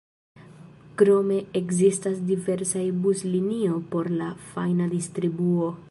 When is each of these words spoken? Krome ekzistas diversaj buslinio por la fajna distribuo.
Krome 1.01 1.37
ekzistas 1.59 2.17
diversaj 2.31 2.87
buslinio 3.05 3.79
por 3.93 4.11
la 4.23 4.35
fajna 4.51 4.91
distribuo. 4.99 5.75